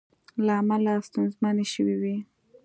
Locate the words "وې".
2.01-2.17